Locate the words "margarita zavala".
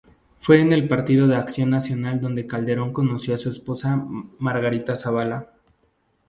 4.39-5.53